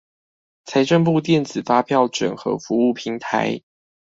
[0.65, 3.61] 財政部電子發票整合服務平台